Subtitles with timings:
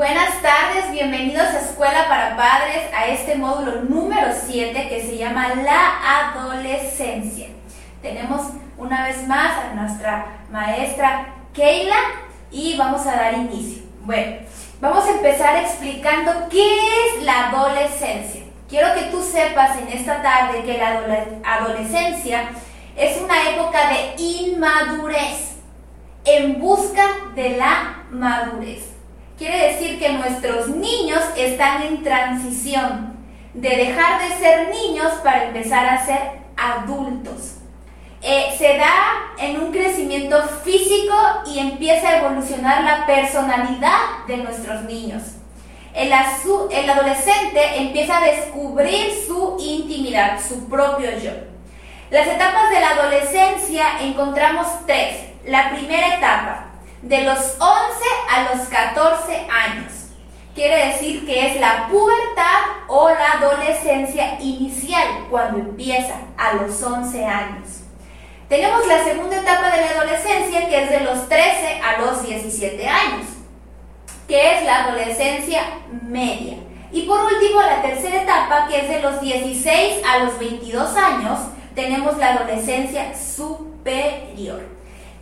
[0.00, 5.56] Buenas tardes, bienvenidos a Escuela para Padres, a este módulo número 7 que se llama
[5.56, 7.48] La Adolescencia.
[8.00, 8.46] Tenemos
[8.78, 11.98] una vez más a nuestra maestra Keila
[12.50, 13.82] y vamos a dar inicio.
[14.06, 14.38] Bueno,
[14.80, 18.44] vamos a empezar explicando qué es la adolescencia.
[18.70, 21.02] Quiero que tú sepas en esta tarde que la
[21.44, 22.48] adolescencia
[22.96, 25.56] es una época de inmadurez
[26.24, 28.89] en busca de la madurez.
[29.40, 33.16] Quiere decir que nuestros niños están en transición
[33.54, 36.20] de dejar de ser niños para empezar a ser
[36.58, 37.54] adultos.
[38.20, 41.16] Eh, se da en un crecimiento físico
[41.46, 45.22] y empieza a evolucionar la personalidad de nuestros niños.
[45.94, 51.32] El, el adolescente empieza a descubrir su intimidad, su propio yo.
[52.10, 55.16] Las etapas de la adolescencia encontramos tres.
[55.46, 56.69] La primera etapa,
[57.02, 57.60] de los 11
[58.28, 59.92] a los 14 años.
[60.54, 67.24] Quiere decir que es la pubertad o la adolescencia inicial, cuando empieza a los 11
[67.24, 67.68] años.
[68.48, 72.88] Tenemos la segunda etapa de la adolescencia, que es de los 13 a los 17
[72.88, 73.26] años,
[74.26, 75.62] que es la adolescencia
[76.02, 76.56] media.
[76.92, 81.38] Y por último, la tercera etapa, que es de los 16 a los 22 años,
[81.76, 84.79] tenemos la adolescencia superior.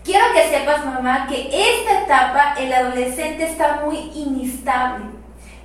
[0.08, 5.04] Quiero que sepas, mamá, que esta etapa el adolescente está muy inestable,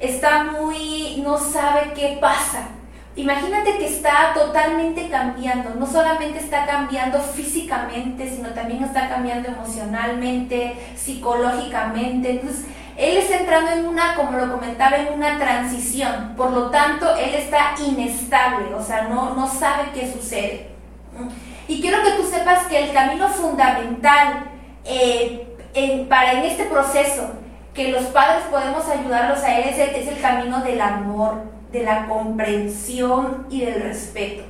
[0.01, 2.67] está muy, no sabe qué pasa.
[3.15, 10.75] Imagínate que está totalmente cambiando, no solamente está cambiando físicamente, sino también está cambiando emocionalmente,
[10.97, 12.31] psicológicamente.
[12.31, 12.65] Entonces,
[12.97, 16.33] él está entrando en una, como lo comentaba, en una transición.
[16.35, 20.67] Por lo tanto, él está inestable, o sea, no, no sabe qué sucede.
[21.67, 24.45] Y quiero que tú sepas que el camino fundamental
[24.85, 25.47] eh,
[26.09, 27.31] para en este proceso,
[27.73, 32.07] que los padres podemos ayudarlos a él, es el, el camino del amor, de la
[32.07, 34.43] comprensión y del respeto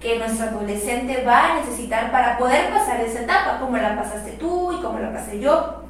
[0.00, 4.72] que nuestro adolescente va a necesitar para poder pasar esa etapa, como la pasaste tú
[4.72, 5.84] y como la pasé yo.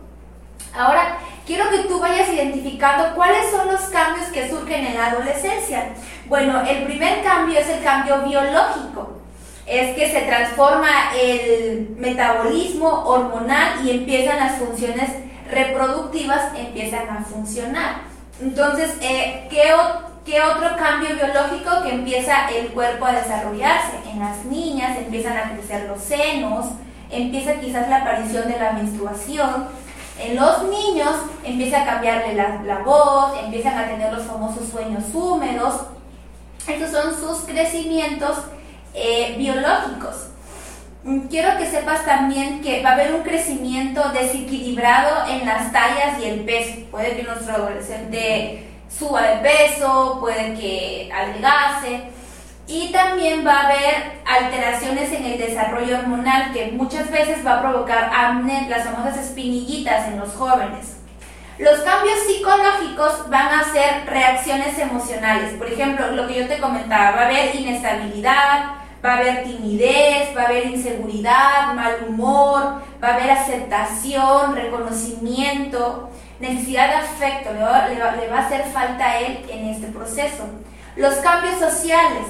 [0.77, 1.17] Ahora,
[1.47, 5.95] quiero que tú vayas identificando cuáles son los cambios que surgen en la adolescencia.
[6.27, 9.22] Bueno, el primer cambio es el cambio biológico
[9.67, 15.11] es que se transforma el metabolismo hormonal y empiezan las funciones
[15.51, 17.97] reproductivas, empiezan a funcionar.
[18.41, 19.73] Entonces, eh, ¿qué,
[20.25, 23.99] ¿qué, otro cambio biológico que empieza el cuerpo a desarrollarse?
[24.11, 26.67] En las niñas empiezan a crecer los senos,
[27.11, 29.69] empieza quizás la aparición de la menstruación.
[30.19, 35.05] En los niños empieza a cambiarle la, la voz, empiezan a tener los famosos sueños
[35.15, 35.83] húmedos.
[36.67, 38.39] Estos son sus crecimientos
[38.95, 40.29] eh, biológicos.
[41.29, 46.27] Quiero que sepas también que va a haber un crecimiento desequilibrado en las tallas y
[46.27, 46.81] el peso.
[46.91, 52.05] Puede que nuestro adolescente suba de peso, puede que adelgace.
[52.69, 57.63] Y también va a haber alteraciones en el desarrollo hormonal que muchas veces va a
[57.63, 60.99] provocar acné, las famosas espinillitas en los jóvenes.
[61.59, 65.55] Los cambios psicológicos van a ser reacciones emocionales.
[65.55, 70.37] Por ejemplo, lo que yo te comentaba, va a haber inestabilidad, va a haber timidez,
[70.37, 77.61] va a haber inseguridad, mal humor, va a haber aceptación, reconocimiento, necesidad de afecto, le
[77.61, 80.45] va, a hacer falta a él en este proceso.
[80.97, 82.27] Los cambios sociales,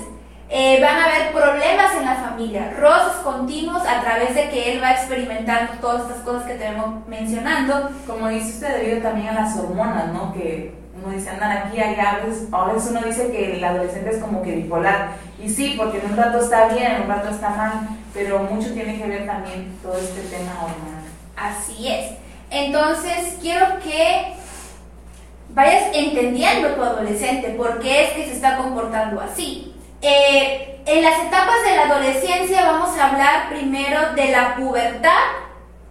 [0.55, 4.83] eh, van a haber problemas en la familia, roces continuos a través de que él
[4.83, 7.91] va experimentando todas estas cosas que tenemos mencionando.
[8.07, 10.35] Como dice usted, debido también a las hormonas, ¿no?
[10.35, 14.19] Que uno dice andan aquí, allá, veces, a veces uno dice que el adolescente es
[14.19, 15.13] como que bipolar.
[15.43, 18.73] Y sí, porque en un rato está bien, en un rato está mal, pero mucho
[18.73, 20.53] tiene que ver también todo este tema.
[21.37, 22.13] Así es.
[22.51, 24.35] Entonces, quiero que
[25.51, 29.75] vayas entendiendo tu adolescente, por qué es que se está comportando así.
[30.03, 35.11] Eh, en las etapas de la adolescencia vamos a hablar primero de la pubertad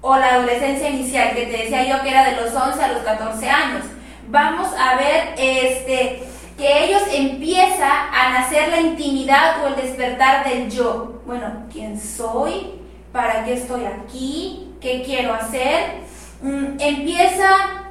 [0.02, 3.04] o la adolescencia inicial, que te decía yo que era de los 11 a los
[3.04, 3.86] 14 años
[4.32, 6.24] vamos a ver este,
[6.58, 11.22] que ellos empieza a nacer la intimidad o el despertar del yo.
[11.26, 12.80] Bueno, ¿quién soy?
[13.12, 14.74] ¿Para qué estoy aquí?
[14.80, 16.02] ¿Qué quiero hacer?
[16.42, 17.84] Mm, empieza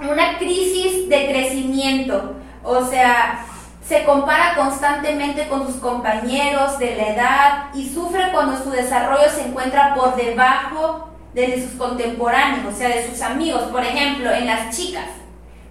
[0.00, 2.34] una crisis de crecimiento,
[2.64, 3.44] o sea,
[3.86, 9.46] se compara constantemente con sus compañeros de la edad y sufre cuando su desarrollo se
[9.46, 14.76] encuentra por debajo de sus contemporáneos, o sea, de sus amigos, por ejemplo, en las
[14.76, 15.19] chicas.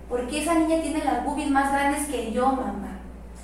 [0.10, 2.98] ¿Por qué esa niña tiene las boobies más grandes que yo, mamá?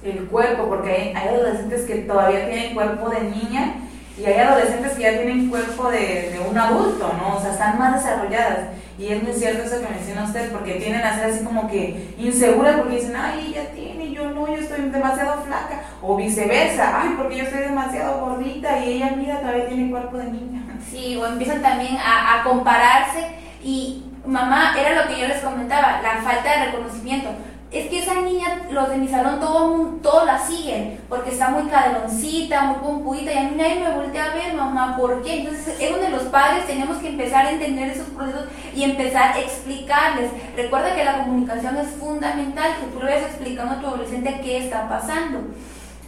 [0.04, 3.76] El cuerpo, porque hay, adolescentes que todavía tienen cuerpo de niña
[4.18, 7.38] Y hay adolescentes que ya tienen cuerpo de, de un adulto, ¿no?
[7.38, 8.70] O sea, están más desarrolladas.
[8.98, 12.14] Y es muy cierto eso que menciona usted, porque tienden a ser así como que
[12.18, 15.84] inseguras porque dicen, ay, ella tiene, yo no, yo estoy demasiado flaca.
[16.02, 20.32] O viceversa, ay, porque yo estoy demasiado gordita y ella, mira, todavía tiene cuerpo de
[20.32, 20.64] niña.
[20.90, 23.28] Sí, o empiezan también a, a compararse
[23.62, 27.30] y mamá, era lo que yo les comentaba, la falta de reconocimiento
[27.76, 31.64] es que esa niña, los de mi salón, todos todo la siguen, porque está muy
[31.64, 35.40] caderoncita, muy pompudita, y a mí nadie me voltea a ver, mamá, ¿por qué?
[35.40, 39.40] Entonces es donde los padres tenemos que empezar a entender esos procesos y empezar a
[39.40, 40.32] explicarles.
[40.56, 44.60] Recuerda que la comunicación es fundamental, que tú le vayas explicando a tu adolescente qué
[44.60, 45.42] está pasando.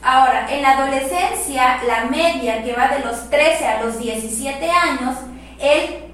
[0.01, 5.17] Ahora, en la adolescencia, la media que va de los 13 a los 17 años,
[5.59, 6.06] él,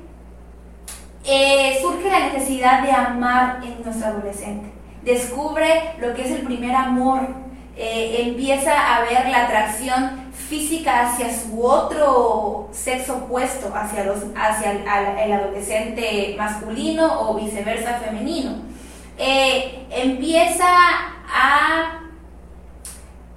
[1.25, 4.73] eh, surge la necesidad de amar en nuestro adolescente
[5.03, 7.21] descubre lo que es el primer amor,
[7.75, 14.71] eh, empieza a ver la atracción física hacia su otro sexo opuesto, hacia, los, hacia
[14.71, 18.57] el, adolescente masculino o viceversa femenino.
[19.17, 20.67] Eh, empieza
[21.27, 22.02] a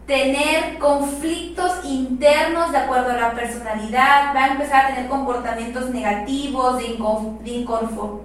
[0.06, 6.79] tener conflictos internos de acuerdo a la personalidad, va a empezar a tener comportamientos negativos,
[6.79, 6.97] de,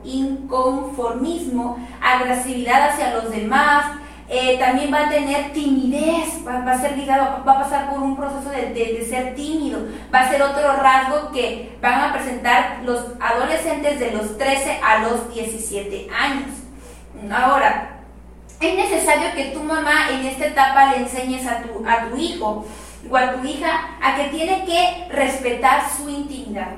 [0.04, 3.98] inconformismo, agresividad hacia los demás,
[4.30, 8.16] eh, también va a tener timidez, va, a ser ligado, va a pasar por un
[8.16, 9.80] proceso de, de, ser tímido,
[10.14, 15.00] va a ser otro rasgo que van a presentar los adolescentes de los 13 a
[15.00, 16.48] los 17 años.
[17.30, 18.01] Ahora,
[18.62, 22.66] es necesario que tu mamá en esta etapa le enseñes a tu, a tu hijo
[23.10, 26.74] o a tu hija a que tiene que respetar su intimidad,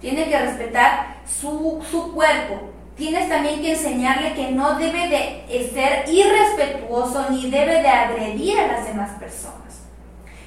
[0.00, 1.82] tiene que respetar su,
[2.14, 2.70] cuerpo.
[2.96, 8.68] Tienes también que enseñarle que no debe de ser irrespetuoso ni debe de agredir a
[8.68, 9.82] las demás personas.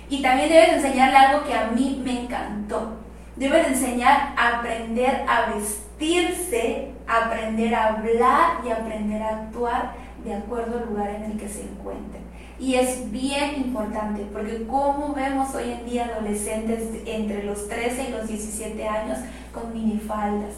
[0.09, 2.99] Y también debes enseñarle algo que a mí me encantó.
[3.35, 10.77] Debes enseñar a aprender a vestirse, aprender a hablar y aprender a actuar de acuerdo
[10.77, 12.23] al lugar en el que se encuentren.
[12.59, 18.11] Y es bien importante porque como vemos hoy en día adolescentes entre los 13 y
[18.11, 19.19] los 17 años
[19.53, 20.55] con minifaldas,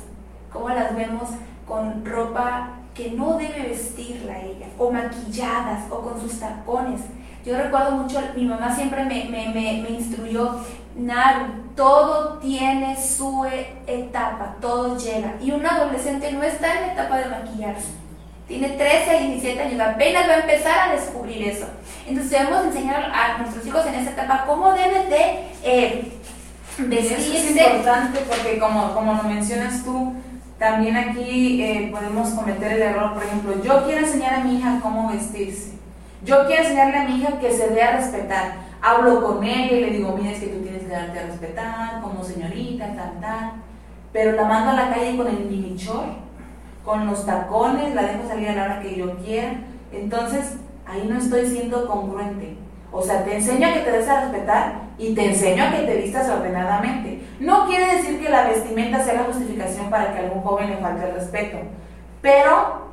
[0.52, 1.30] como las vemos
[1.68, 7.02] con ropa que no debe vestirla ella, o maquilladas, o con sus tacones.
[7.46, 10.60] Yo recuerdo mucho, mi mamá siempre me, me, me, instruyó,
[10.98, 11.46] Naru,
[11.76, 13.46] todo tiene su
[13.88, 15.36] etapa, todo llega.
[15.42, 18.09] Y un adolescente no está en la etapa de maquillarse
[18.50, 21.68] tiene 13, 17 años, apenas va a empezar a descubrir eso.
[22.08, 26.12] Entonces debemos enseñar a nuestros hijos en esta etapa cómo deben de eh,
[26.80, 27.16] vestirse.
[27.16, 30.16] Eso es importante porque como, como lo mencionas tú,
[30.58, 34.80] también aquí eh, podemos cometer el error, por ejemplo, yo quiero enseñar a mi hija
[34.82, 35.74] cómo vestirse.
[36.26, 38.54] Yo quiero enseñarle a mi hija que se dé a respetar.
[38.82, 42.02] Hablo con ella y le digo, mira, es que tú tienes que darte a respetar
[42.02, 43.52] como señorita, tal, tal.
[44.12, 45.76] Pero la mando a la calle con el mini
[46.90, 49.58] con los tacones, la dejo salir a la hora que yo quiera.
[49.92, 50.56] Entonces,
[50.88, 52.58] ahí no estoy siendo congruente.
[52.92, 55.84] O sea, te enseño a que te des a respetar y te enseño a que
[55.84, 57.22] te vistas ordenadamente.
[57.40, 60.78] No quiere decir que la vestimenta sea la justificación para que a algún joven le
[60.78, 61.58] falte el respeto,
[62.24, 62.88] pero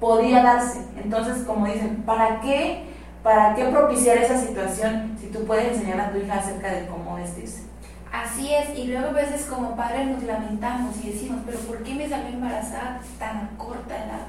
[0.00, 0.86] podría darse.
[1.04, 2.86] Entonces, como dicen, ¿para qué,
[3.22, 7.16] para qué propiciar esa situación si tú puedes enseñar a tu hija acerca de cómo
[7.16, 7.61] vestirse?
[8.12, 11.94] Así es, y luego a veces como padres nos lamentamos y decimos, pero ¿por qué
[11.94, 14.26] me salió embarazada tan corta edad?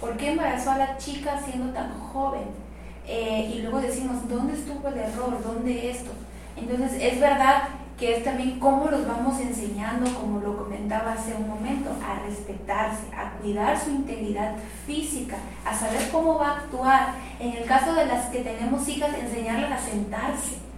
[0.00, 2.44] ¿Por qué embarazó a la chica siendo tan joven?
[3.06, 5.42] Eh, y luego decimos, ¿dónde estuvo el error?
[5.44, 6.10] ¿Dónde esto?
[6.56, 7.64] Entonces es verdad
[7.98, 13.14] que es también cómo los vamos enseñando, como lo comentaba hace un momento, a respetarse,
[13.14, 14.54] a cuidar su integridad
[14.86, 17.14] física, a saber cómo va a actuar.
[17.38, 20.71] En el caso de las que tenemos hijas, enseñarles a sentarse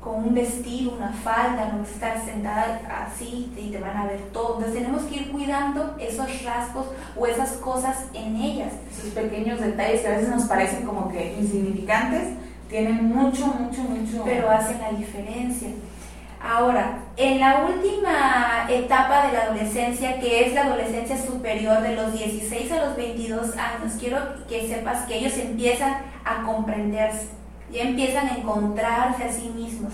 [0.00, 4.56] con un vestido, una falda, no estar sentada así y te van a ver todo.
[4.56, 6.86] Entonces tenemos que ir cuidando esos rasgos
[7.16, 8.72] o esas cosas en ellas.
[8.90, 12.34] Esos pequeños detalles que a veces nos parecen como que insignificantes,
[12.68, 14.22] tienen mucho, mucho, mucho.
[14.24, 15.70] Pero hacen la diferencia.
[16.40, 22.12] Ahora, en la última etapa de la adolescencia, que es la adolescencia superior de los
[22.12, 27.37] 16 a los 22 años, quiero que sepas que ellos empiezan a comprenderse
[27.72, 29.92] ya empiezan a encontrarse a sí mismos,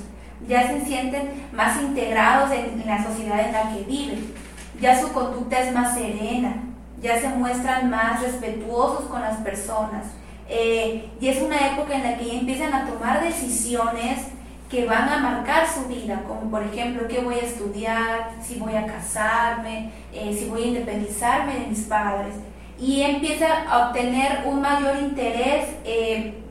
[0.49, 4.35] ya se sienten más integrados en, la sociedad en la que viven,
[4.81, 6.57] ya su conducta es más serena,
[7.00, 10.07] ya se muestran más respetuosos con las personas.
[10.49, 14.26] Eh, y es una época en la que ya empiezan a tomar decisiones
[14.71, 18.75] que van a marcar su vida, como por ejemplo qué voy a estudiar, si voy
[18.75, 22.35] a casarme, eh, si voy a independizarme de mis padres.
[22.78, 26.43] Y empieza a obtener un mayor interés eh,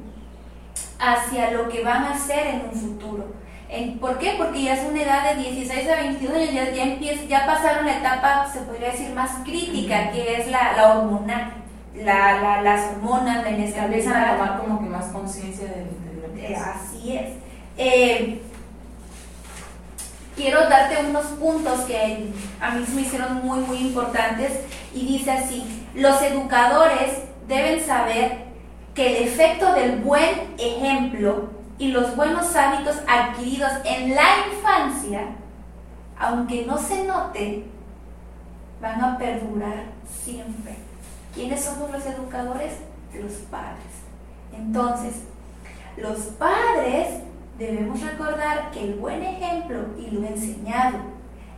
[1.11, 3.43] hacia lo que van a hacer en un futuro.
[3.99, 4.35] ¿Por qué?
[4.37, 7.85] Porque ya es una edad de 16 a 22 años, ya, ya, empieza, ya pasaron
[7.87, 11.53] la etapa, se podría decir, más crítica, que es la, la hormonal.
[11.95, 15.85] La, la, las hormonas, la Empiezan a tomar como que más conciencia de,
[16.21, 17.29] lo que Así es.
[17.77, 18.41] Eh,
[20.35, 24.51] quiero darte unos puntos que a mí se me hicieron muy, muy importantes
[24.93, 28.52] y dice así, los educadores deben saber
[28.93, 35.21] que el efecto del buen ejemplo y los buenos hábitos adquiridos en la infancia,
[36.17, 37.65] aunque no se note,
[38.81, 40.75] van a perdurar siempre.
[41.33, 42.73] ¿Quiénes somos los educadores?
[43.13, 44.03] Los padres.
[44.55, 45.23] Entonces,
[45.97, 47.21] los padres
[47.57, 50.99] debemos recordar que el buen ejemplo y lo enseñado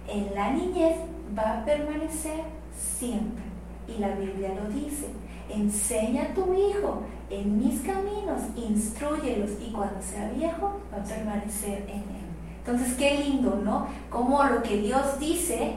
[0.07, 0.97] en la niñez
[1.37, 2.43] va a permanecer
[2.77, 3.43] siempre.
[3.87, 5.07] Y la Biblia lo dice.
[5.49, 11.83] Enseña a tu hijo en mis caminos, instruyelos y cuando sea viejo va a permanecer
[11.87, 12.25] en él.
[12.59, 13.87] Entonces, qué lindo, ¿no?
[14.09, 15.73] Como lo que Dios dice,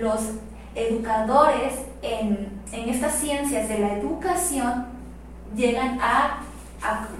[0.00, 0.20] los
[0.74, 4.86] educadores en, en estas ciencias de la educación
[5.54, 6.40] llegan a,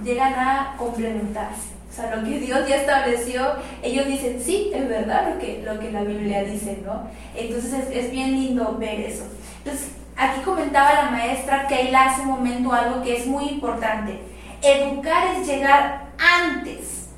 [0.03, 1.69] llegan a complementarse.
[1.89, 3.41] O sea, lo que Dios ya estableció,
[3.83, 7.03] ellos dicen, sí, es verdad lo que, lo que la Biblia dice, ¿no?
[7.35, 9.25] Entonces es, es bien lindo ver eso.
[9.57, 14.21] Entonces, Aquí comentaba la maestra Keila hace un momento algo que es muy importante.
[14.61, 17.09] Educar es llegar antes.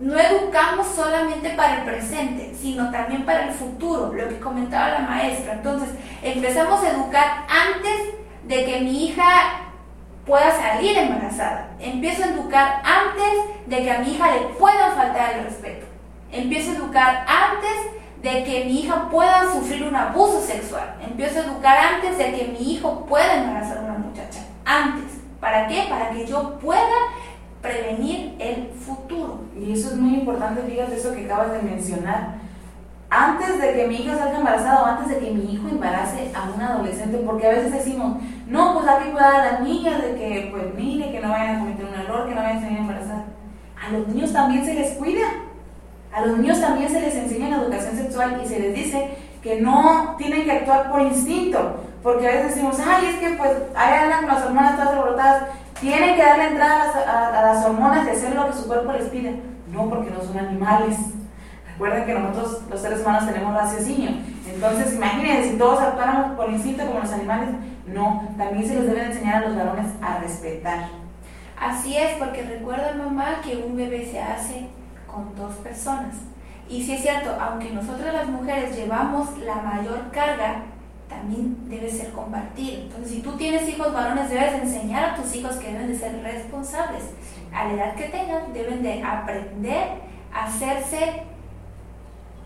[0.00, 5.00] No educamos solamente para el presente, sino también para el futuro, lo que comentaba la
[5.00, 5.54] maestra.
[5.54, 5.88] Entonces,
[6.22, 8.14] empezamos a educar antes
[8.44, 9.68] de que mi hija
[10.24, 11.70] pueda salir embarazada.
[11.80, 15.86] Empiezo a educar antes de que a mi hija le puedan faltar el respeto.
[16.30, 20.96] Empiezo a educar antes de que mi hija pueda sufrir un abuso sexual.
[21.00, 24.40] Empiezo a educar antes de que mi hijo pueda embarazar a una muchacha.
[24.64, 25.18] Antes.
[25.40, 25.86] ¿Para qué?
[25.88, 26.96] Para que yo pueda
[27.62, 29.40] prevenir el futuro.
[29.56, 32.38] Y eso es muy importante, fíjate eso que acabas de mencionar.
[33.10, 36.60] Antes de que mi hija salga embarazada antes de que mi hijo embarace a un
[36.60, 40.48] adolescente, porque a veces decimos, no, pues hay que cuidar a las niñas de que,
[40.50, 43.24] pues mire, que no vayan a cometer un error, que no vayan a salir embarazar.
[43.82, 45.26] A los niños también se les cuida
[46.12, 49.10] a los niños también se les enseña la educación sexual y se les dice
[49.42, 53.52] que no tienen que actuar por instinto, porque a veces decimos, ay, es que pues
[53.74, 55.42] ahí andan con las hormonas todas alborotadas,
[55.80, 59.40] tienen que darle entrada a las, hormonas y hacer lo que su cuerpo les pide.
[59.72, 60.96] No, porque no son animales.
[61.72, 64.10] Recuerden que nosotros los seres humanos tenemos raciocinio.
[64.46, 67.50] Entonces, imagínense, si todos actuáramos por instinto como los animales,
[67.86, 70.88] no, también se les debe enseñar a los varones a respetar.
[71.60, 74.68] Así es, porque recuerda mamá que un bebé se hace
[75.10, 76.14] con dos personas.
[76.68, 80.62] Y si es cierto, aunque nosotras las mujeres llevamos la mayor carga,
[81.08, 82.82] también debe ser compartido.
[82.82, 86.22] Entonces, si tú tienes hijos varones, debes enseñar a tus hijos que deben de ser
[86.22, 87.04] responsables.
[87.52, 89.88] A la edad que tengan, deben de aprender
[90.32, 91.22] a hacerse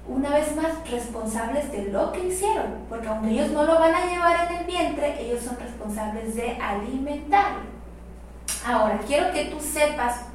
[0.07, 4.07] una vez más responsables de lo que hicieron, porque aunque ellos no lo van a
[4.07, 7.73] llevar en el vientre, ellos son responsables de alimentarlo.
[8.67, 10.32] Ahora, quiero que tú sepas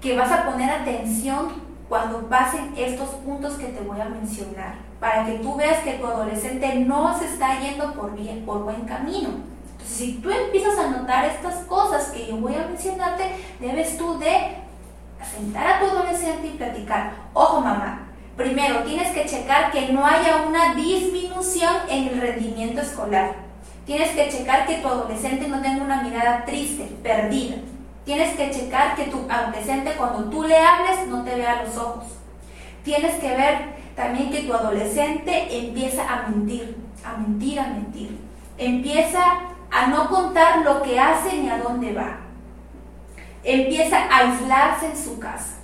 [0.00, 5.26] que vas a poner atención cuando pasen estos puntos que te voy a mencionar, para
[5.26, 9.30] que tú veas que tu adolescente no se está yendo por, bien, por buen camino.
[9.72, 13.24] Entonces, si tú empiezas a notar estas cosas que yo voy a mencionarte,
[13.58, 14.58] debes tú de
[15.24, 17.12] sentar a tu adolescente y platicar.
[17.34, 23.34] Ojo, mamá, primero tienes que checar que no haya una disminución en el rendimiento escolar.
[23.84, 27.56] Tienes que checar que tu adolescente no tenga una mirada triste, perdida.
[28.04, 32.04] Tienes que checar que tu adolescente cuando tú le hables no te vea los ojos.
[32.82, 38.18] Tienes que ver también que tu adolescente empieza a mentir, a mentir, a mentir.
[38.56, 39.22] Empieza
[39.70, 42.16] a no contar lo que hace ni a dónde va.
[43.44, 45.58] Empieza a aislarse en su casa.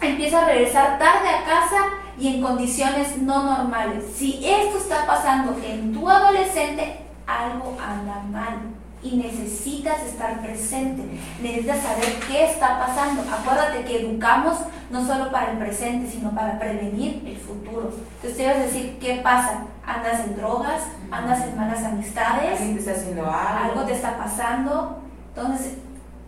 [0.00, 1.84] Empieza a regresar tarde a casa
[2.18, 4.04] y en condiciones no normales.
[4.16, 11.02] Si esto está pasando en tu adolescente, algo anda mal y necesitas estar presente,
[11.42, 13.22] necesitas saber qué está pasando.
[13.22, 14.58] Acuérdate que educamos
[14.90, 17.92] no solo para el presente, sino para prevenir el futuro.
[18.16, 19.64] Entonces debes decir, ¿qué pasa?
[19.84, 20.82] ¿Andas en drogas?
[21.10, 22.60] ¿Andas en malas amistades?
[22.60, 23.64] ¿Alguien te está haciendo algo?
[23.70, 25.02] ¿Algo te está pasando?
[25.34, 25.74] Entonces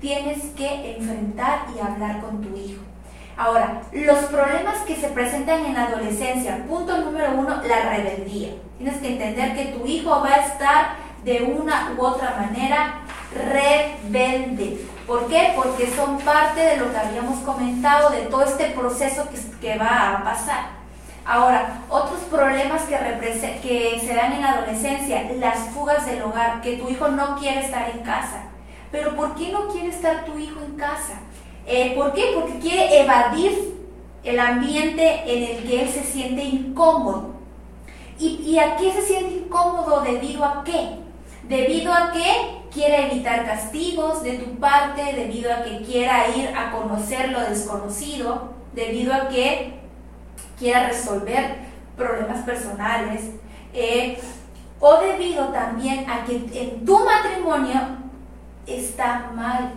[0.01, 2.83] tienes que enfrentar y hablar con tu hijo.
[3.37, 8.51] Ahora, los problemas que se presentan en la adolescencia, punto número uno, la rebeldía.
[8.79, 13.01] Tienes que entender que tu hijo va a estar de una u otra manera
[13.35, 14.87] rebelde.
[15.07, 15.53] ¿Por qué?
[15.57, 20.11] Porque son parte de lo que habíamos comentado, de todo este proceso que, que va
[20.11, 20.85] a pasar.
[21.27, 22.97] Ahora, otros problemas que,
[23.63, 27.61] que se dan en la adolescencia, las fugas del hogar, que tu hijo no quiere
[27.61, 28.45] estar en casa.
[28.93, 31.15] Pero ¿por qué no quiere estar tu hijo en casa?
[31.67, 32.33] Eh, ¿Por qué?
[32.35, 33.75] Porque quiere evadir
[34.23, 37.31] el ambiente en el que él se siente incómodo.
[38.19, 40.03] ¿Y, ¿Y a qué se siente incómodo?
[40.03, 41.04] ¿Debido a qué?
[41.49, 46.73] Debido a que quiere evitar castigos de tu parte, debido a que quiera ir a
[46.73, 49.75] conocer lo desconocido, debido a que
[50.59, 51.59] quiera resolver
[51.97, 53.31] problemas personales,
[53.73, 54.19] eh,
[54.81, 57.81] o debido también a que en tu matrimonio
[58.67, 59.73] está mal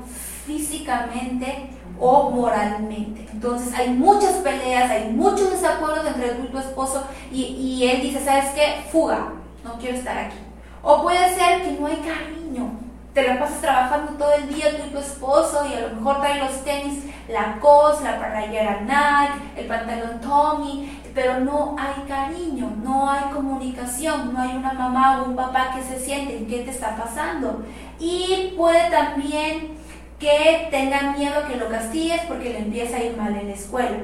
[0.46, 1.70] físicamente
[2.00, 3.28] o moralmente.
[3.32, 8.02] Entonces hay muchas peleas, hay muchos desacuerdos entre tú y tu esposo y, y él
[8.02, 8.86] dice, ¿sabes qué?
[8.92, 9.34] Fuga,
[9.64, 10.47] no quiero estar aquí.
[10.90, 12.72] O puede ser que no hay cariño,
[13.14, 16.22] te la pasas trabajando todo el día tú y tu esposo y a lo mejor
[16.22, 22.72] trae los tenis, la cos, la playera Nike, el pantalón Tommy, pero no hay cariño,
[22.82, 26.72] no hay comunicación, no hay una mamá o un papá que se sienten qué te
[26.72, 27.66] está pasando.
[28.00, 29.78] Y puede también
[30.18, 33.98] que tengan miedo que lo castigues porque le empieza a ir mal en la escuela.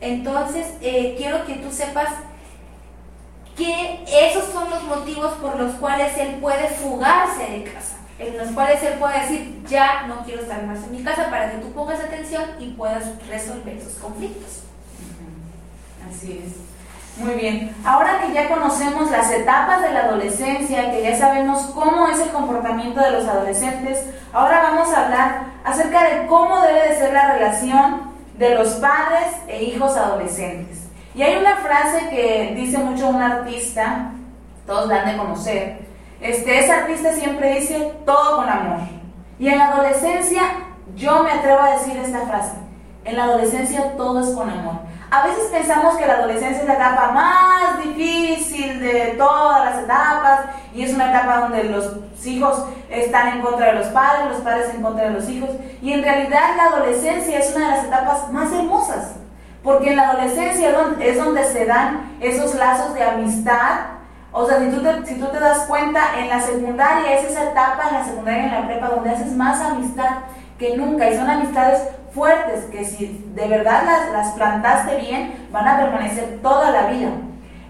[0.00, 2.08] Entonces, eh, quiero que tú sepas
[3.60, 8.48] que esos son los motivos por los cuales él puede fugarse de casa en los
[8.50, 11.72] cuales él puede decir, ya no quiero estar más en mi casa para que tú
[11.72, 14.62] pongas atención y puedas resolver esos conflictos.
[16.08, 17.24] Así es.
[17.24, 17.74] Muy bien.
[17.84, 22.28] Ahora que ya conocemos las etapas de la adolescencia, que ya sabemos cómo es el
[22.28, 27.32] comportamiento de los adolescentes, ahora vamos a hablar acerca de cómo debe de ser la
[27.32, 30.89] relación de los padres e hijos adolescentes.
[31.14, 34.12] Y hay una frase que dice mucho un artista,
[34.66, 35.90] todos la han de conocer,
[36.20, 38.80] este, ese artista siempre dice todo con amor.
[39.38, 40.42] Y en la adolescencia,
[40.94, 42.52] yo me atrevo a decir esta frase.
[43.04, 44.74] En la adolescencia todo es con amor.
[45.10, 50.40] A veces pensamos que la adolescencia es la etapa más difícil de todas las etapas
[50.72, 54.72] y es una etapa donde los hijos están en contra de los padres, los padres
[54.72, 55.50] en contra de los hijos.
[55.82, 59.14] Y en realidad la adolescencia es una de las etapas más hermosas,
[59.62, 64.00] porque en la adolescencia es donde se dan esos lazos de amistad
[64.32, 67.50] o sea, si tú, te, si tú te das cuenta, en la secundaria es esa
[67.50, 70.18] etapa, en la secundaria en la prepa, donde haces más amistad
[70.56, 71.10] que nunca.
[71.10, 76.38] Y son amistades fuertes que si de verdad las, las plantaste bien, van a permanecer
[76.42, 77.10] toda la vida.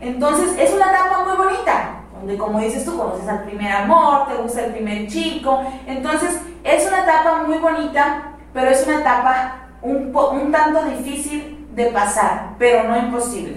[0.01, 4.35] Entonces, es una etapa muy bonita, donde como dices tú, conoces al primer amor, te
[4.35, 5.63] gusta el primer chico.
[5.87, 11.87] Entonces, es una etapa muy bonita, pero es una etapa un, un tanto difícil de
[11.87, 13.57] pasar, pero no imposible.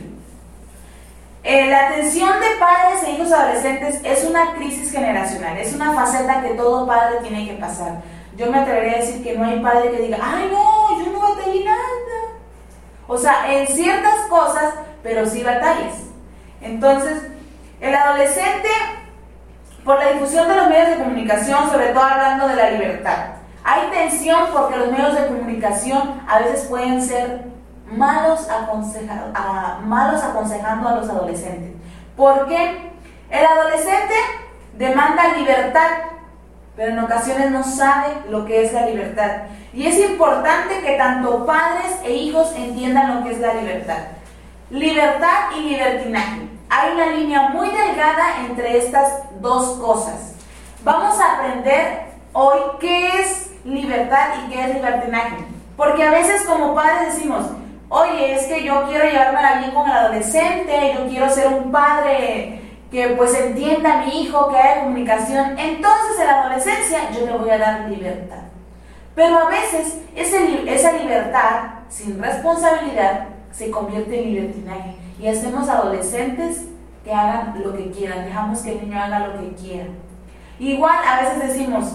[1.44, 6.42] Eh, la atención de padres e hijos adolescentes es una crisis generacional, es una faceta
[6.42, 8.02] que todo padre tiene que pasar.
[8.38, 11.20] Yo me atrevería a decir que no hay padre que diga, ay no, yo no
[11.20, 11.84] batallé nada.
[13.08, 14.74] O sea, en ciertas cosas,
[15.04, 15.96] pero sí batallas.
[16.62, 17.24] Entonces,
[17.82, 18.70] el adolescente,
[19.84, 23.18] por la difusión de los medios de comunicación, sobre todo hablando de la libertad,
[23.66, 27.53] hay tensión porque los medios de comunicación a veces pueden ser
[27.86, 28.48] malos,
[29.86, 31.72] malos aconsejando a los adolescentes.
[32.16, 32.92] Porque
[33.30, 34.14] el adolescente
[34.78, 35.90] demanda libertad,
[36.76, 39.44] pero en ocasiones no sabe lo que es la libertad.
[39.74, 43.98] Y es importante que tanto padres e hijos entiendan lo que es la libertad.
[44.70, 46.48] Libertad y libertinaje.
[46.70, 50.34] Hay una línea muy delgada entre estas dos cosas.
[50.84, 55.38] Vamos a aprender hoy qué es libertad y qué es libertinaje.
[55.78, 57.46] Porque a veces como padres decimos,
[57.94, 62.60] oye, es que yo quiero llevármela bien con el adolescente, yo quiero ser un padre
[62.90, 67.38] que pues entienda a mi hijo, que haya comunicación, entonces en la adolescencia yo le
[67.38, 68.42] voy a dar libertad.
[69.14, 76.66] Pero a veces esa libertad sin responsabilidad se convierte en libertinaje y hacemos adolescentes
[77.04, 79.90] que hagan lo que quieran, dejamos que el niño haga lo que quiera.
[80.58, 81.94] Igual a veces decimos,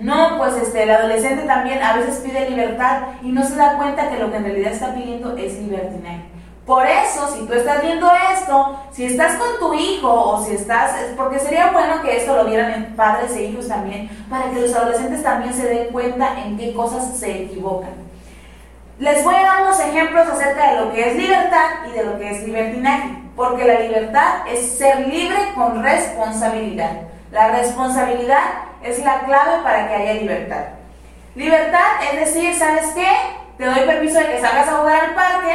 [0.00, 4.10] no, pues este, el adolescente también a veces pide libertad y no se da cuenta
[4.10, 6.36] que lo que en realidad está pidiendo es libertinaje.
[6.66, 10.96] Por eso, si tú estás viendo esto, si estás con tu hijo o si estás,
[11.16, 15.22] porque sería bueno que esto lo vieran padres e hijos también, para que los adolescentes
[15.22, 17.94] también se den cuenta en qué cosas se equivocan.
[18.98, 22.18] Les voy a dar unos ejemplos acerca de lo que es libertad y de lo
[22.18, 27.02] que es libertinaje, porque la libertad es ser libre con responsabilidad.
[27.30, 28.42] La responsabilidad
[28.86, 30.64] es la clave para que haya libertad.
[31.34, 33.08] Libertad es decir, ¿sabes qué?
[33.58, 35.54] Te doy permiso de que salgas a jugar al parque,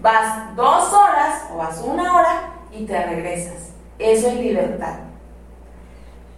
[0.00, 3.72] vas dos horas o vas una hora y te regresas.
[3.98, 4.94] Eso es libertad.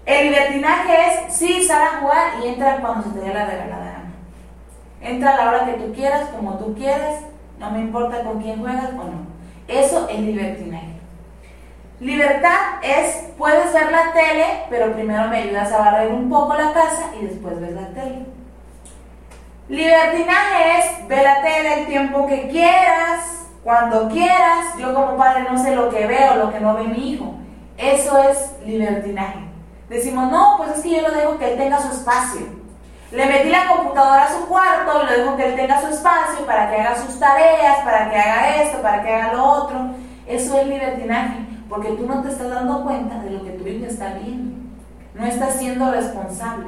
[0.06, 3.84] El libertinaje es, sí, sal a jugar y entra cuando se te dé la regalada
[3.84, 4.12] gana.
[5.00, 7.20] Entra a la hora que tú quieras, como tú quieras,
[7.58, 9.26] no me importa con quién juegas o no.
[9.68, 10.89] Eso es libertinaje.
[12.00, 16.72] Libertad es, puedes ver la tele, pero primero me ayudas a barrer un poco la
[16.72, 18.24] casa y después ves la tele.
[19.68, 24.76] Libertinaje es ver la tele el tiempo que quieras, cuando quieras.
[24.78, 27.34] Yo como padre no sé lo que veo, lo que no ve mi hijo.
[27.76, 29.40] Eso es libertinaje.
[29.90, 32.46] Decimos, no, pues es que yo lo dejo que él tenga su espacio.
[33.12, 36.70] Le metí la computadora a su cuarto, lo dejo que él tenga su espacio para
[36.70, 39.78] que haga sus tareas, para que haga esto, para que haga lo otro.
[40.26, 41.38] Eso es libertinaje,
[41.70, 44.56] porque tú no te estás dando cuenta de lo que tu hijo está viendo.
[45.14, 46.66] No estás siendo responsable.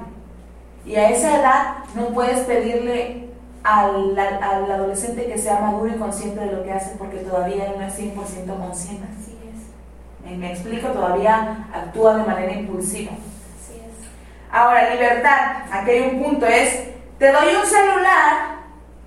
[0.86, 3.28] Y a esa edad no puedes pedirle
[3.64, 7.84] al, al, adolescente que sea maduro y consciente de lo que hace, porque todavía no
[7.84, 8.14] es 100%
[8.58, 9.08] consciente.
[9.20, 10.38] Así es.
[10.38, 13.12] Me, explico, todavía actúa de manera impulsiva.
[13.12, 14.08] Así es.
[14.50, 18.52] Ahora, libertad, aquí hay un punto, es, te doy un celular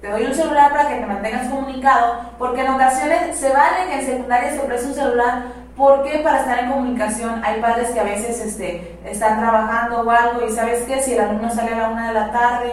[0.05, 3.99] te doy un celular para que te mantengas comunicado, porque en ocasiones se vale que
[4.01, 5.45] en secundaria se preste un celular,
[5.77, 10.45] porque para estar en comunicación hay padres que a veces este, están trabajando o algo
[10.45, 12.71] y sabes que si el alumno sale a la una de la tarde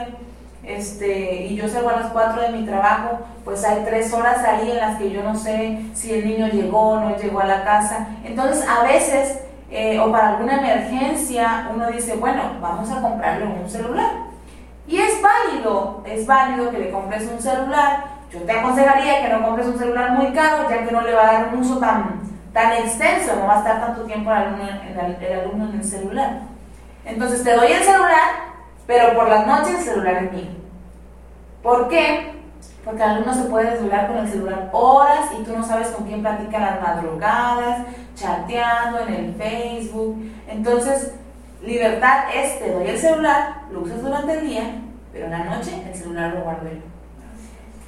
[0.62, 4.70] este, y yo salgo a las cuatro de mi trabajo, pues hay tres horas ahí
[4.70, 7.64] en las que yo no sé si el niño llegó o no llegó a la
[7.64, 8.06] casa.
[8.24, 13.68] Entonces a veces, eh, o para alguna emergencia, uno dice, bueno, vamos a comprarle un
[13.68, 14.10] celular.
[14.86, 18.04] Y es válido, es válido que le compres un celular.
[18.32, 21.28] Yo te aconsejaría que no compres un celular muy caro, ya que no le va
[21.28, 22.21] a dar un uso tan,
[22.52, 26.40] tan extenso, no va a estar tanto tiempo el alumno, en el celular.
[27.04, 28.30] Entonces te doy el celular,
[28.86, 30.50] pero por las noches el celular es mío.
[31.62, 32.32] ¿Por qué?
[32.84, 36.06] Porque el alumno se puede desvelar con el celular horas y tú no sabes con
[36.06, 40.16] quién platica las madrugadas, chateando en el Facebook.
[40.48, 41.14] Entonces,
[41.62, 44.64] Libertad es, te doy el celular, lo usas durante el día,
[45.12, 46.91] pero en la noche el celular lo guardo yo.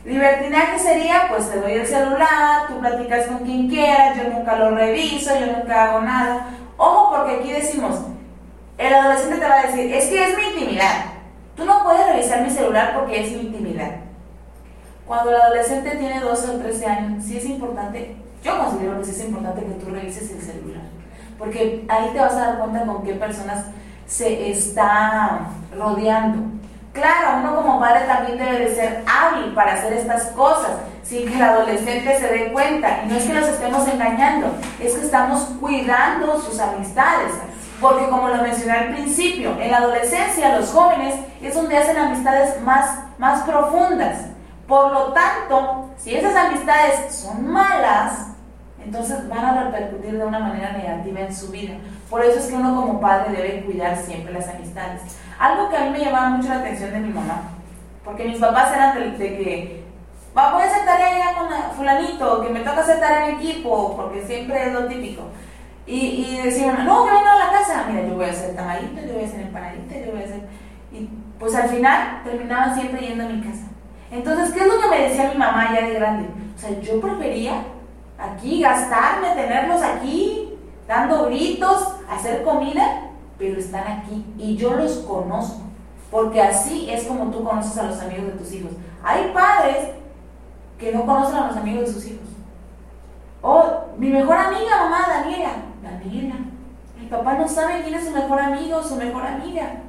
[0.05, 4.73] Libertinaje sería, pues te doy el celular, tú platicas con quien quieras, yo nunca lo
[4.73, 6.49] reviso, yo nunca hago nada.
[6.77, 8.01] Ojo, porque aquí decimos,
[8.77, 11.07] el adolescente te va a decir, es que es mi intimidad.
[11.57, 13.93] Tú no puedes revisar mi celular porque es mi intimidad.
[15.07, 19.11] Cuando el adolescente tiene 12 o 13 años, sí es importante, yo considero que sí
[19.13, 20.83] es importante que tú revises el celular
[21.39, 23.67] porque ahí te vas a dar cuenta con qué personas
[24.07, 26.43] se está rodeando.
[26.95, 31.35] Claro, uno como padre también debe de ser hábil para hacer estas cosas, sin que
[31.35, 33.03] el adolescente se dé cuenta.
[33.05, 34.47] Y no es que los estemos engañando,
[34.81, 37.33] es que estamos cuidando sus amistades.
[37.81, 42.61] Porque como lo mencioné al principio, en la adolescencia los jóvenes es donde hacen amistades
[42.63, 44.27] más, más profundas.
[44.69, 48.29] Por lo tanto, si esas amistades son malas,
[48.85, 51.75] entonces van a repercutir de una manera negativa en su vida.
[52.09, 55.03] Por eso es que uno como padre debe cuidar siempre las amistades.
[55.39, 57.43] Algo que a mí me llamaba mucho la atención de mi mamá,
[58.05, 59.85] porque mis papás eran de, que,
[60.33, 64.69] voy a hacer tarea con fulanito, que me toca hacer tarea en equipo, porque siempre
[64.69, 65.23] es lo típico.
[65.87, 69.01] Y, y decían, no, que venga a la casa, mira, yo voy a hacer tamalito,
[69.01, 70.41] yo voy a hacer empanadita, yo voy a hacer...
[70.93, 73.67] Y pues al final terminaban siempre yendo a mi casa.
[74.11, 76.29] Entonces, ¿qué es lo que me decía mi mamá ya de grande?
[76.57, 77.65] O sea, yo prefería
[78.19, 80.55] aquí, gastarme, tenerlos aquí,
[80.87, 85.63] dando gritos, hacer comida, pero están aquí y yo los conozco,
[86.11, 88.73] porque así es como tú conoces a los amigos de tus hijos.
[89.03, 89.91] Hay padres
[90.79, 92.29] que no conocen a los amigos de sus hijos.
[93.43, 93.65] Oh,
[93.99, 95.51] mi mejor amiga, mamá, Daniela.
[95.83, 96.37] Daniela.
[96.99, 99.83] Mi papá no sabe quién es su mejor amigo su mejor amiga.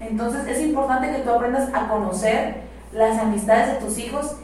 [0.00, 4.36] Entonces es importante que tú aprendas a conocer las amistades de tus hijos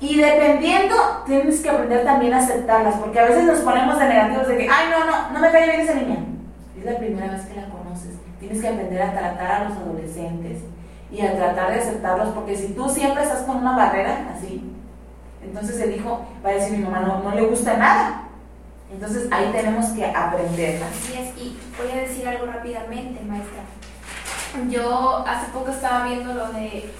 [0.00, 4.48] y dependiendo, tienes que aprender también a aceptarlas, porque a veces nos ponemos de negativos
[4.48, 6.16] de que, ay, no, no, no me cae bien esa niña.
[6.84, 8.16] Es la primera vez que la conoces.
[8.38, 10.58] Tienes que aprender a tratar a los adolescentes
[11.10, 14.62] y a tratar de aceptarlos, porque si tú siempre estás con una barrera así,
[15.42, 18.24] entonces el hijo va a decir, mi mamá no, no le gusta nada.
[18.92, 20.86] Entonces ahí tenemos que aprenderla.
[20.88, 23.62] Así es, y voy a decir algo rápidamente, maestra.
[24.68, 26.92] Yo hace poco estaba viendo lo de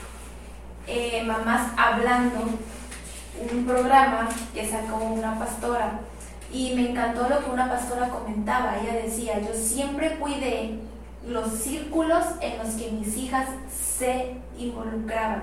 [0.86, 2.40] eh, mamás hablando
[3.52, 6.00] un programa que sacó una pastora
[6.54, 8.78] y me encantó lo que una pastora comentaba.
[8.78, 10.78] Ella decía, yo siempre cuidé
[11.26, 15.42] los círculos en los que mis hijas se involucraban.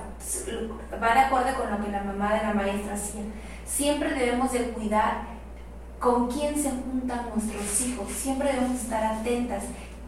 [1.04, 3.24] Va de acuerdo con lo que la mamá de la maestra hacía.
[3.66, 5.24] Siempre debemos de cuidar
[6.00, 8.10] con quién se juntan nuestros hijos.
[8.10, 9.64] Siempre debemos estar atentas.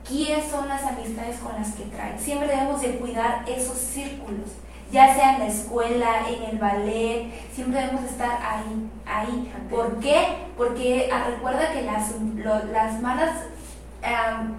[0.08, 2.18] ¿Quiénes son las amistades con las que traen?
[2.18, 4.52] Siempre debemos de cuidar esos círculos
[4.91, 9.52] ya sea en la escuela, en el ballet, siempre debemos estar ahí, ahí.
[9.69, 10.48] ¿Por qué?
[10.58, 12.13] Porque ah, recuerda que las,
[12.72, 13.32] las malas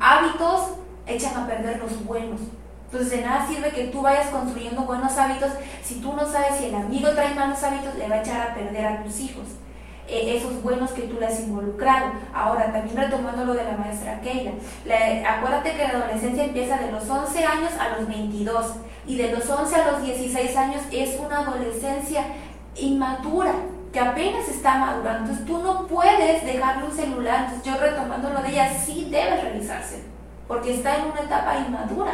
[0.01, 0.75] hábitos
[1.07, 2.41] echan a perder los buenos.
[2.87, 5.51] Entonces de nada sirve que tú vayas construyendo buenos hábitos
[5.83, 8.55] si tú no sabes si el amigo trae malos hábitos, le va a echar a
[8.55, 9.47] perder a tus hijos.
[10.07, 12.13] Eh, esos buenos que tú le has involucrado.
[12.35, 14.53] Ahora, también retomando lo de la maestra Keila,
[15.29, 18.67] acuérdate que la adolescencia empieza de los 11 años a los 22
[19.07, 22.25] y de los 11 a los 16 años es una adolescencia
[22.77, 23.53] inmadura
[23.93, 25.31] que apenas está madurando.
[25.31, 27.45] Entonces tú no puedes dejarle un celular.
[27.45, 30.03] Entonces yo retomando lo de ella, sí debe revisarse,
[30.49, 32.13] porque está en una etapa inmadura.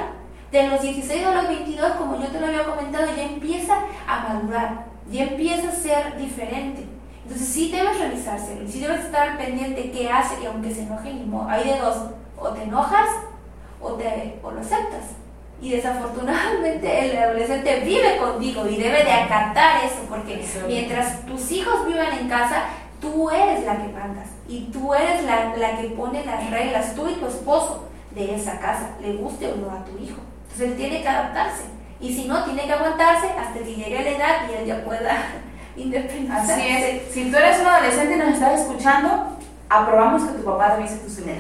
[0.53, 4.29] De los 16 a los 22, como yo te lo había comentado, ya empieza a
[4.29, 6.85] madurar, ya empieza a ser diferente.
[7.22, 11.14] Entonces sí debes revisárselo, sí debes estar pendiente qué hace y aunque se enoje.
[11.48, 13.09] Hay de dos, o te enojas
[13.81, 15.14] o, te, o lo aceptas.
[15.62, 21.87] Y desafortunadamente el adolescente vive contigo y debe de acatar eso, porque mientras tus hijos
[21.87, 22.64] vivan en casa,
[23.01, 27.09] tú eres la que mandas y tú eres la, la que pone las reglas, tú
[27.09, 30.20] y tu esposo de esa casa, le guste o no a tu hijo.
[30.42, 31.64] Entonces él tiene que adaptarse.
[32.01, 35.16] Y si no, tiene que aguantarse hasta que llegue la edad y él ya pueda
[35.77, 36.53] independizarse.
[36.53, 37.12] Así es.
[37.12, 39.37] Si tú eres un adolescente y nos estás escuchando,
[39.70, 41.38] aprobamos que tu papá revise tu celular.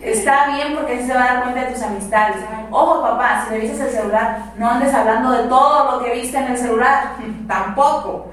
[0.00, 2.36] Está bien porque así se va a dar cuenta de tus amistades.
[2.70, 6.44] Ojo, papá, si revisas el celular, no andes hablando de todo lo que viste en
[6.44, 7.14] el celular.
[7.48, 8.28] Tampoco.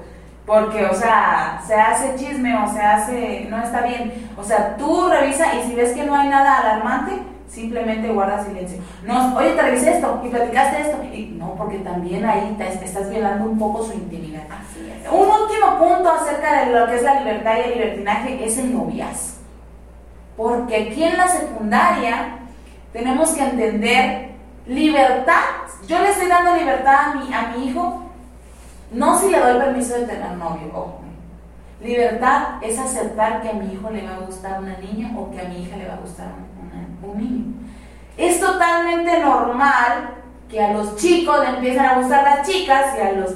[0.46, 3.46] Porque, o sea, se hace chisme o se hace.
[3.50, 4.30] No está bien.
[4.36, 8.78] O sea, tú revisa y si ves que no hay nada alarmante, simplemente guarda silencio.
[9.04, 11.02] No, oye, te revisé esto y platicaste esto.
[11.12, 14.44] Y, no, porque también ahí te, estás violando un poco su intimidad.
[15.10, 18.72] Un último punto acerca de lo que es la libertad y el libertinaje es el
[18.72, 19.42] noviazgo.
[20.36, 22.38] Porque aquí en la secundaria
[22.92, 24.30] tenemos que entender
[24.66, 25.42] libertad.
[25.86, 28.02] Yo le estoy dando libertad a mi, a mi hijo,
[28.92, 31.00] no si le doy permiso de tener novio, ojo.
[31.82, 35.40] Libertad es aceptar que a mi hijo le va a gustar una niña o que
[35.40, 36.52] a mi hija le va a gustar un
[37.06, 37.54] niño.
[38.16, 40.10] Es totalmente normal
[40.48, 43.34] que a los chicos le empiezan a gustar las chicas y a los,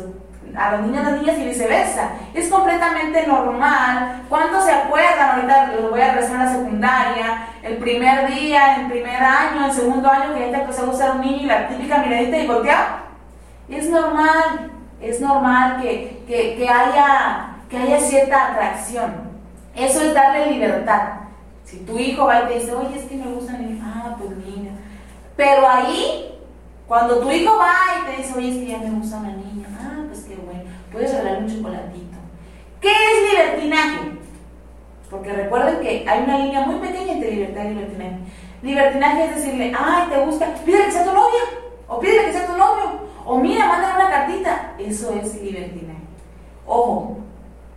[0.55, 2.11] a los niños las niñas y viceversa.
[2.35, 4.23] Es completamente normal.
[4.29, 5.37] ¿Cuántos se acuerdan?
[5.37, 9.73] Ahorita lo voy a regresar a la secundaria, el primer día, el primer año, el
[9.73, 12.47] segundo año que ya te empezó a gustar un niño y la típica miradita y
[12.47, 12.99] voltea.
[13.71, 19.27] Es normal, es normal que, que haya, que haya cierta atracción.
[19.75, 21.26] Eso es darle libertad.
[21.67, 24.31] Si tu hijo va y te dice, oye, es que me gusta niños, ah, pues
[24.31, 24.71] niña.
[25.37, 26.39] Pero ahí,
[26.87, 29.67] cuando tu hijo va y te dice, oye, es que ya me gusta una niña,
[29.81, 32.19] ah, pues qué bueno, puedes regalar un chocolatito.
[32.81, 34.13] ¿Qué es libertinaje?
[35.11, 38.17] Porque recuerden que hay una línea muy pequeña entre libertad y libertinaje.
[38.63, 41.43] Libertinaje es decirle, ay, te gusta, pídele que sea tu novia,
[41.89, 44.73] o pídele que sea tu novio, o mira, mándale una cartita.
[44.79, 45.99] Eso es libertinaje.
[46.65, 47.19] Ojo,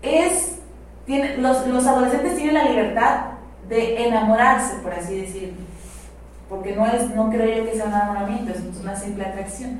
[0.03, 0.59] es,
[1.07, 3.38] tiene, los, los adolescentes tienen la libertad
[3.69, 5.61] de enamorarse, por así decirlo.
[6.49, 9.79] Porque no, es, no creo yo que sea un enamoramiento, es una simple atracción.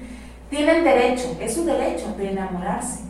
[0.50, 3.02] Tienen derecho, es su derecho de enamorarse.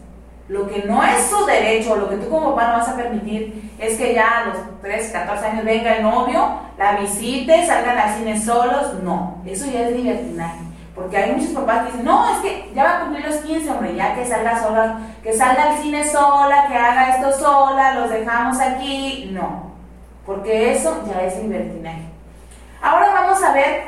[0.47, 3.71] Lo que no es su derecho, lo que tú como papá no vas a permitir,
[3.77, 8.15] es que ya a los 13, 14 años venga el novio, la visite, salgan al
[8.15, 8.95] cine solos.
[9.03, 10.59] No, eso ya es libertinaje.
[10.95, 13.69] Porque hay muchos papás que dicen, no, es que ya va a cumplir los 15,
[13.69, 18.09] hombre, ya que salga sola, que salga al cine sola, que haga esto sola, los
[18.09, 19.29] dejamos aquí.
[19.31, 19.68] No,
[20.25, 22.03] porque eso ya es libertinaje.
[22.81, 23.83] Ahora vamos a ver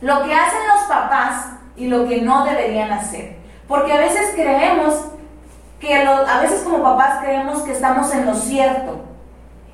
[0.00, 3.36] lo que hacen los papás y lo que no deberían hacer.
[3.66, 5.06] Porque a veces creemos
[5.78, 9.04] que a veces como papás creemos que estamos en lo cierto.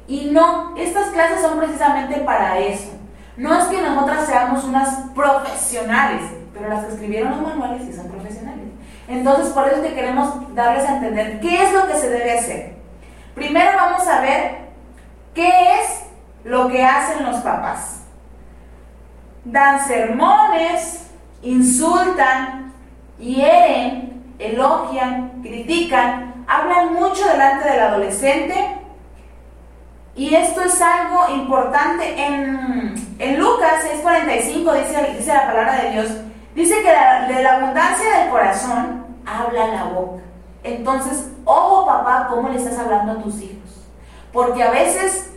[0.07, 2.93] Y no, estas clases son precisamente para eso.
[3.37, 6.23] No es que nosotras seamos unas profesionales,
[6.55, 8.65] pero las que escribieron los manuales sí son profesionales.
[9.09, 12.77] Entonces, por eso que queremos darles a entender qué es lo que se debe hacer.
[13.35, 14.66] Primero vamos a ver
[15.37, 16.07] ¿Qué es
[16.45, 18.01] lo que hacen los papás?
[19.45, 21.11] Dan sermones,
[21.43, 22.73] insultan,
[23.19, 28.79] hieren, elogian, critican, hablan mucho delante del adolescente.
[30.15, 32.15] Y esto es algo importante.
[32.17, 36.07] En, en Lucas 6:45 dice, dice la palabra de Dios,
[36.55, 40.23] dice que de la abundancia del corazón habla la boca.
[40.63, 43.76] Entonces, ojo papá, ¿cómo le estás hablando a tus hijos?
[44.37, 45.31] Porque a veces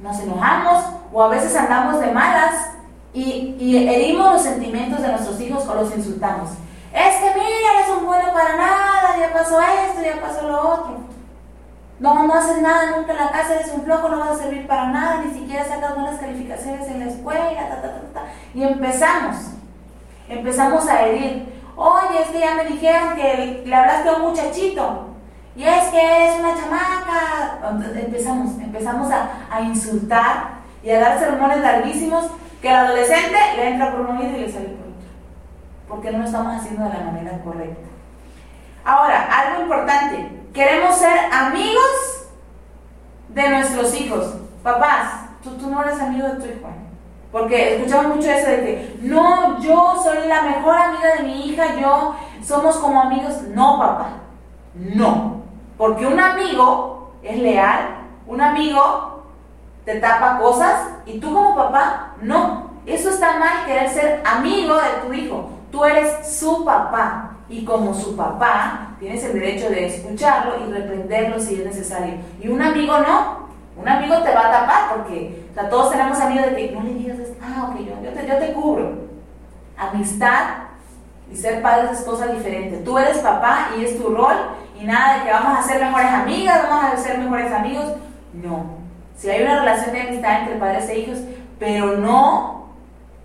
[0.00, 0.82] nos enojamos
[1.12, 2.70] o a veces andamos de malas
[3.12, 6.52] y, herimos los sentimientos de nuestros hijos o los insultamos.
[6.90, 10.96] Es que mira, no son bueno para nada, ya pasó esto, ya pasó lo otro.
[12.00, 14.66] No, no haces nada nunca en la casa, eres un flojo, no vas a servir
[14.66, 18.22] para nada, ni siquiera sacas buenas calificaciones en la escuela, ta, ta, ta,
[18.54, 19.36] y empezamos,
[20.30, 21.52] empezamos a herir.
[21.76, 25.13] Oye, es que ya me dijeron que le hablaste a un muchachito.
[25.56, 27.78] Y es que eres una chamaca.
[27.96, 32.26] empezamos, empezamos a, insultar y a dar sermones larguísimos
[32.60, 35.08] que el adolescente le entra por un oído y le sale por otro.
[35.88, 37.88] Porque no lo estamos haciendo de la manera correcta.
[38.84, 40.40] Ahora, algo importante.
[40.52, 42.28] Queremos ser amigos
[43.28, 44.34] de nuestros hijos.
[44.62, 46.68] Papás, tú, tú no eres amigo de tu hijo.
[47.30, 51.80] Porque escuchamos mucho eso de que no, yo soy la mejor amiga de mi hija,
[51.80, 53.42] yo somos como amigos.
[53.54, 54.10] No, papá,
[54.74, 55.43] no.
[55.76, 59.22] Porque un amigo es leal, un amigo
[59.84, 62.74] te tapa cosas y tú como papá, no.
[62.86, 65.48] Eso está mal querer ser amigo de tu hijo.
[65.70, 71.38] Tú eres su papá y como su papá tienes el derecho de escucharlo y reprenderlo
[71.38, 72.14] si es necesario.
[72.40, 73.44] Y un amigo no.
[73.76, 77.18] Un amigo te va a tapar porque todos tenemos amigos de que no le digas,
[77.42, 78.92] ah, ok, yo, te, yo te cubro.
[79.76, 80.44] Amistad
[81.30, 82.78] y ser padre es cosa diferente.
[82.84, 84.36] Tú eres papá y es tu rol
[84.78, 87.84] y nada de que vamos a ser mejores amigas, vamos a ser mejores amigos.
[88.32, 88.84] No.
[89.16, 91.18] Si hay una relación de amistad entre padres e hijos,
[91.58, 92.68] pero no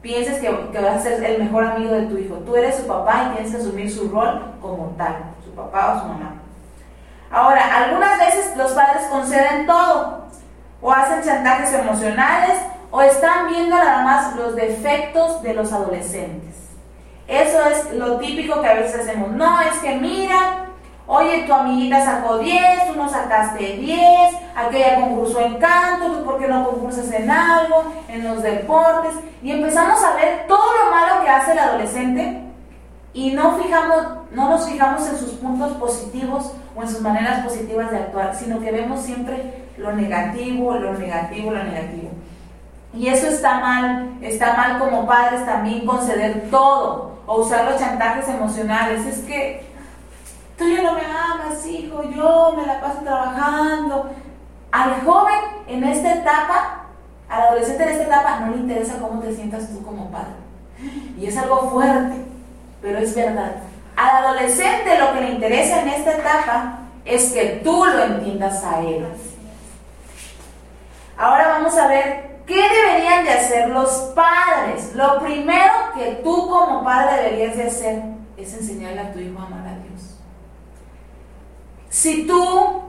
[0.01, 2.35] pienses que, que, vas a ser el mejor amigo de tu hijo.
[2.35, 6.01] Tú eres su papá y tienes que asumir su rol como tal, su papá o
[6.01, 6.35] su mamá.
[7.31, 10.25] Ahora, algunas veces los padres conceden todo
[10.81, 12.59] o hacen chantajes emocionales
[12.91, 16.55] o están viendo nada más los defectos de los adolescentes.
[17.27, 19.29] Eso es lo típico que a veces hacemos.
[19.31, 20.68] No, es que mira,
[21.11, 23.99] oye, tu amiguita sacó 10, tú no sacaste 10,
[24.55, 29.15] aquella concursó en canto, tú por qué no concursas en algo, en los deportes.
[29.41, 32.43] Y empezamos a ver todo lo malo que hace el adolescente
[33.11, 37.89] y no, fijamos, no nos fijamos en sus puntos positivos o en sus maneras positivas
[37.89, 42.11] de actuar, sino que vemos siempre lo negativo, lo negativo, lo negativo.
[42.93, 48.27] Y eso está mal, está mal como padres también conceder todo o usar los chantajes
[48.27, 49.05] emocionales.
[49.07, 49.68] Es que
[50.59, 54.09] tú ya no me amas, hijo, yo me la paso trabajando.
[54.71, 56.81] Al joven en esta etapa,
[57.29, 60.33] al adolescente en esta etapa, no le interesa cómo te sientas tú como padre.
[61.17, 62.17] Y es algo fuerte,
[62.81, 63.53] pero es verdad.
[63.95, 68.81] Al adolescente lo que le interesa en esta etapa es que tú lo entiendas a
[68.81, 69.07] él.
[71.17, 74.95] Ahora vamos a ver qué deberían de hacer los padres.
[74.95, 78.03] Lo primero que tú como padre deberías de hacer
[78.37, 79.58] es enseñarle a tu hijo a amar.
[81.89, 82.83] Si tú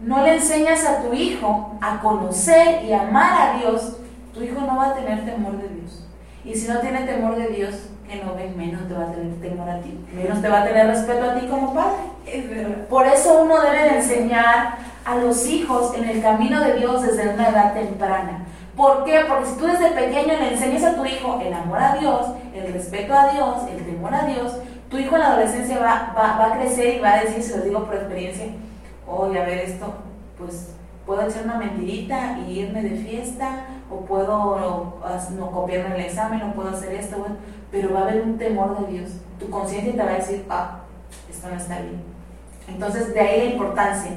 [0.00, 3.96] no le enseñas a tu hijo a conocer y amar a Dios,
[4.32, 6.06] tu hijo no va a tener temor de Dios.
[6.44, 7.74] Y si no tiene temor de Dios,
[8.08, 10.64] que no ven, menos te va a tener temor a ti, menos te va a
[10.64, 11.96] tener respeto a ti como padre.
[12.26, 12.86] Es verdad.
[12.88, 17.34] Por eso uno debe de enseñar a los hijos en el camino de Dios desde
[17.34, 18.44] una edad temprana.
[18.76, 19.20] ¿Por qué?
[19.28, 22.72] Porque si tú desde pequeño le enseñas a tu hijo el amor a Dios, el
[22.72, 24.56] respeto a Dios, el temor a Dios,
[24.92, 27.64] tu hijo en la adolescencia va, va, a crecer y va a decir, se lo
[27.64, 28.44] digo por experiencia,
[29.08, 29.86] oye, a ver esto,
[30.36, 30.74] pues
[31.06, 35.00] puedo echar una mentirita y irme de fiesta, o puedo
[35.38, 37.26] no, copiarme el examen, o puedo hacer esto,
[37.70, 39.10] pero va a haber un temor de Dios.
[39.40, 40.80] Tu conciencia te va a decir, ah,
[41.30, 42.02] esto no está bien.
[42.68, 44.10] Entonces, de ahí la importancia.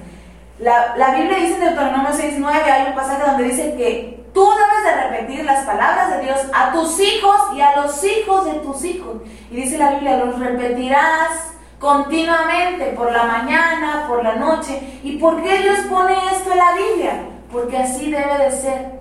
[0.59, 5.09] La, la Biblia dice en Deuteronomio 6.9, hay un pasaje donde dice que debes de
[5.09, 9.17] repetir las palabras de Dios a tus hijos y a los hijos de tus hijos.
[9.51, 14.99] Y dice la Biblia, los repetirás continuamente, por la mañana, por la noche.
[15.03, 17.13] ¿Y por qué Dios pone esto en la Biblia?
[17.51, 18.99] Porque así debe de ser.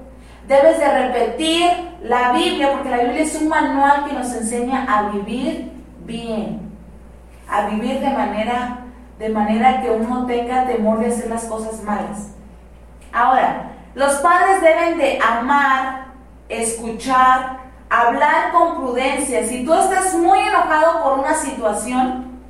[0.48, 1.70] Debes de repetir
[2.02, 5.72] la Biblia, porque la Biblia es un manual que nos enseña a vivir
[6.04, 6.72] bien,
[7.48, 8.80] a vivir de manera
[9.18, 12.30] de manera que uno tenga temor de hacer las cosas malas.
[13.12, 16.06] Ahora, los padres deben de amar,
[16.48, 19.46] escuchar, hablar con prudencia.
[19.46, 22.40] Si tú estás muy enojado por una situación,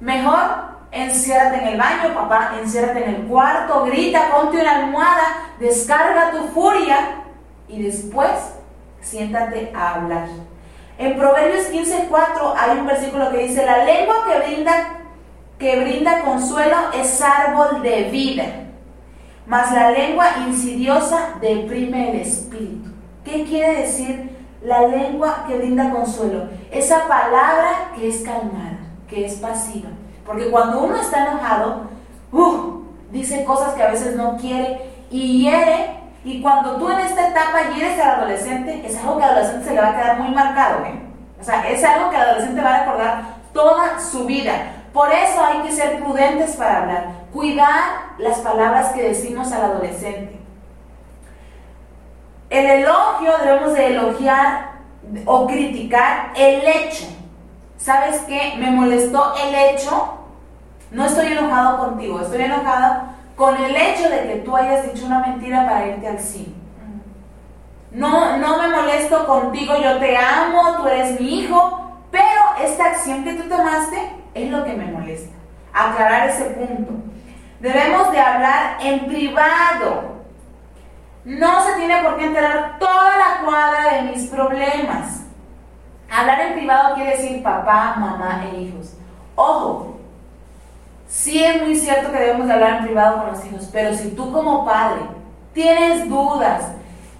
[0.00, 6.32] mejor enciérrate en el baño, papá, enciérrate en el cuarto, grita, ponte una almohada, descarga
[6.32, 7.22] tu furia
[7.68, 8.30] y después
[9.00, 10.28] siéntate a hablar.
[10.98, 14.96] En Proverbios 15:4 hay un versículo que dice, la lengua que brinda
[15.58, 18.44] que brinda consuelo es árbol de vida,
[19.50, 22.88] mas la lengua insidiosa deprime el espíritu.
[23.24, 24.30] ¿Qué quiere decir
[24.62, 26.44] la lengua que brinda consuelo?
[26.70, 29.88] Esa palabra que es calmada, que es pasiva.
[30.24, 31.88] Porque cuando uno está enojado,
[33.10, 35.98] dice cosas que a veces no quiere y hiere.
[36.24, 39.74] Y cuando tú en esta etapa hieres al adolescente, es algo que al adolescente se
[39.74, 40.84] le va a quedar muy marcado.
[40.84, 41.02] ¿eh?
[41.40, 44.52] O sea, es algo que al adolescente va a recordar toda su vida.
[44.92, 50.38] Por eso hay que ser prudentes para hablar, cuidar las palabras que decimos al adolescente.
[52.50, 54.72] El elogio debemos de elogiar
[55.24, 57.06] o criticar el hecho.
[57.76, 58.54] ¿Sabes qué?
[58.58, 60.14] Me molestó el hecho.
[60.90, 65.20] No estoy enojado contigo, estoy enojada con el hecho de que tú hayas dicho una
[65.20, 66.54] mentira para irte al cine.
[67.92, 73.24] No, no me molesto contigo, yo te amo, tú eres mi hijo, pero esta acción
[73.24, 75.34] que tú tomaste es lo que me molesta.
[75.72, 76.92] Aclarar ese punto.
[77.60, 80.20] Debemos de hablar en privado.
[81.24, 85.24] No se tiene por qué enterar toda la cuadra de mis problemas.
[86.10, 88.96] Hablar en privado quiere decir papá, mamá e hijos.
[89.36, 89.98] Ojo,
[91.06, 94.10] sí es muy cierto que debemos de hablar en privado con los hijos, pero si
[94.10, 95.02] tú como padre
[95.52, 96.72] tienes dudas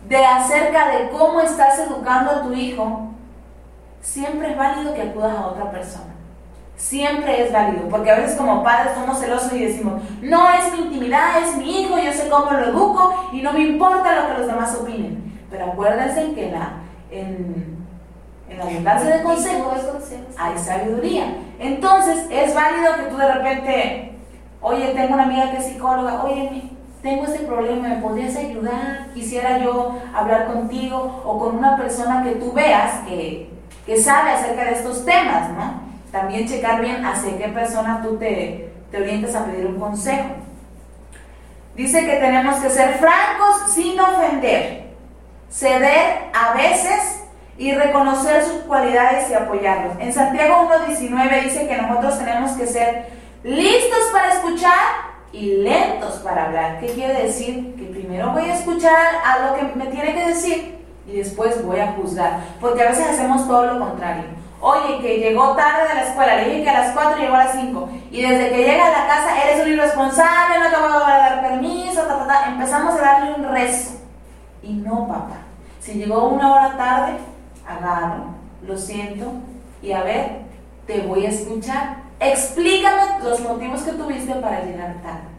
[0.08, 3.10] de acerca de cómo estás educando a tu hijo,
[4.00, 6.09] siempre es válido que acudas a otra persona.
[6.80, 10.86] Siempre es válido, porque a veces como padres somos celosos y decimos, no es mi
[10.86, 14.38] intimidad, es mi hijo, yo sé cómo lo educo y no me importa lo que
[14.38, 15.30] los demás opinen.
[15.50, 16.72] Pero acuérdense que la,
[17.10, 17.86] en,
[18.48, 19.74] en la abundancia de consejos
[20.38, 21.36] hay sabiduría.
[21.58, 24.18] Entonces es válido que tú de repente,
[24.62, 26.62] oye, tengo una amiga que es psicóloga, oye,
[27.02, 29.08] tengo este problema, ¿me podrías ayudar?
[29.12, 33.50] Quisiera yo hablar contigo o con una persona que tú veas que,
[33.84, 35.89] que sabe acerca de estos temas, ¿no?
[36.10, 40.30] También checar bien hacia qué persona tú te, te orientas a pedir un consejo.
[41.76, 44.90] Dice que tenemos que ser francos sin ofender,
[45.48, 47.22] ceder a veces
[47.56, 49.94] y reconocer sus cualidades y apoyarlos.
[50.00, 53.06] En Santiago 1.19 dice que nosotros tenemos que ser
[53.44, 56.80] listos para escuchar y lentos para hablar.
[56.80, 57.74] ¿Qué quiere decir?
[57.76, 61.80] Que primero voy a escuchar a lo que me tiene que decir y después voy
[61.80, 62.40] a juzgar.
[62.60, 64.24] Porque a veces hacemos todo lo contrario.
[64.62, 67.44] Oye, que llegó tarde de la escuela, le dije que a las 4 llegó a
[67.44, 67.88] las 5.
[68.10, 71.40] Y desde que llega a la casa eres un irresponsable, no te voy a dar
[71.40, 72.02] permiso,
[72.46, 73.92] empezamos a darle un rezo.
[74.62, 75.38] Y no, papá.
[75.80, 77.18] Si llegó una hora tarde,
[77.66, 78.34] agarro,
[78.66, 79.32] lo siento
[79.82, 80.42] y a ver,
[80.86, 81.96] te voy a escuchar.
[82.20, 85.30] Explícame los motivos que tuviste para llegar tarde.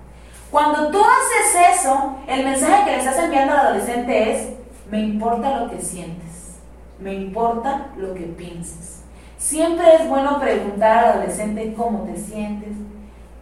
[0.50, 4.50] Cuando tú haces eso, el mensaje que le estás enviando al adolescente es,
[4.90, 6.58] me importa lo que sientes,
[7.00, 9.01] me importa lo que pienses.
[9.42, 12.70] Siempre es bueno preguntar al adolescente cómo te sientes.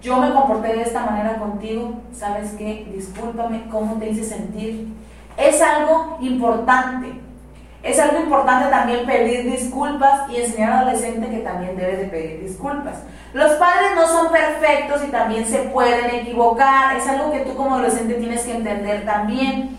[0.02, 2.90] Yo me comporté de esta manera contigo, ¿sabes qué?
[2.96, 4.88] Discúlpame, ¿cómo te hice sentir?
[5.36, 7.20] Es algo importante.
[7.84, 12.44] Es algo importante también pedir disculpas y enseñar al adolescente que también debe de pedir
[12.44, 13.04] disculpas.
[13.34, 16.96] Los padres no son perfectos y también se pueden equivocar.
[16.96, 19.78] Es algo que tú como adolescente tienes que entender también.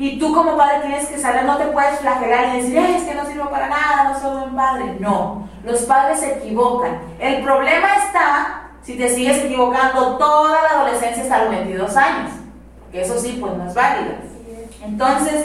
[0.00, 3.14] Y tú como padre tienes que saber, no te puedes flagelar y decir, es que
[3.14, 4.96] no sirvo para nada, no soy buen padre.
[4.98, 7.02] No, los padres se equivocan.
[7.18, 12.30] El problema está si te sigues equivocando toda la adolescencia hasta los 22 años,
[12.90, 14.14] que eso sí, pues no es válido.
[14.82, 15.44] Entonces,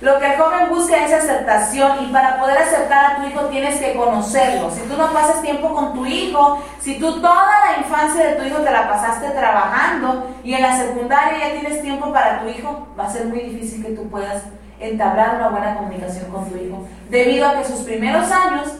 [0.00, 3.80] lo que el joven busca es aceptación y para poder aceptar a tu hijo tienes
[3.80, 4.70] que conocerlo.
[4.70, 8.44] Si tú no pasas tiempo con tu hijo, si tú toda la infancia de tu
[8.44, 12.86] hijo te la pasaste trabajando y en la secundaria ya tienes tiempo para tu hijo,
[12.98, 14.44] va a ser muy difícil que tú puedas
[14.78, 18.74] entablar una buena comunicación con tu hijo, debido a que sus primeros años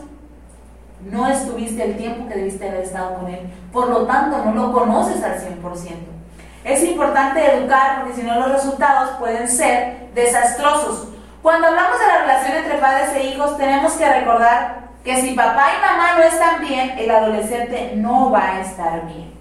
[1.10, 3.40] no estuviste el tiempo que debiste haber estado con él.
[3.72, 6.17] Por lo tanto, no lo conoces al 100%.
[6.64, 11.08] Es importante educar porque si no los resultados pueden ser desastrosos.
[11.42, 15.68] Cuando hablamos de la relación entre padres e hijos, tenemos que recordar que si papá
[15.76, 19.32] y mamá no están bien, el adolescente no va a estar bien.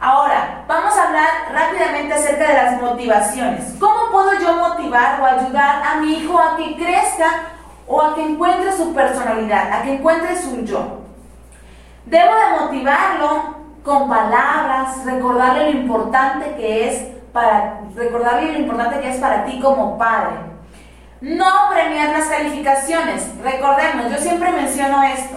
[0.00, 3.74] Ahora, vamos a hablar rápidamente acerca de las motivaciones.
[3.78, 7.28] ¿Cómo puedo yo motivar o ayudar a mi hijo a que crezca
[7.86, 11.02] o a que encuentre su personalidad, a que encuentre su yo?
[12.06, 19.10] Debo de motivarlo con palabras, recordarle lo importante que es para recordarle lo importante que
[19.10, 20.36] es para ti como padre.
[21.20, 23.28] No premiar las calificaciones.
[23.42, 25.36] Recordemos, yo siempre menciono esto.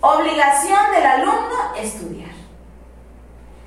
[0.00, 2.30] Obligación del alumno estudiar.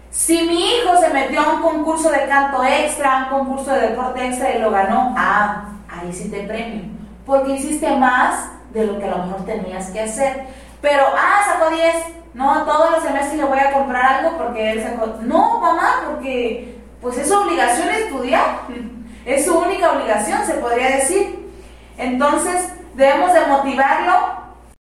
[0.10, 3.90] Si mi hijo se metió a un concurso de canto extra, a un concurso de
[3.90, 6.84] deporte extra y lo ganó, ah, ahí sí te premio.
[7.26, 10.46] Porque hiciste más de lo que a lo mejor tenías que hacer.
[10.82, 11.96] Pero, ah, sacó 10,
[12.34, 15.18] no, todos los semestres le voy a comprar algo porque él sacó.
[15.22, 18.62] No, mamá, porque pues es su obligación estudiar.
[19.26, 21.50] Es su única obligación, se podría decir.
[21.98, 24.14] Entonces, debemos de motivarlo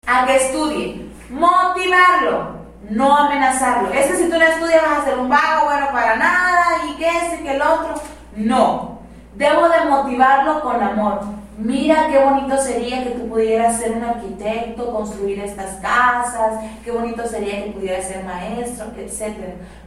[0.05, 1.09] a que estudie.
[1.29, 2.57] Motivarlo,
[2.89, 3.91] no amenazarlo.
[3.91, 6.95] Es que si tú no estudias vas a ser un vago, bueno, para nada, y
[6.97, 7.95] que ese, que el otro.
[8.35, 8.96] No.
[9.37, 14.93] Debo de motivarlo con amor mira qué bonito sería que tú pudieras ser un arquitecto,
[14.93, 19.35] construir estas casas, qué bonito sería que pudieras ser maestro, etc.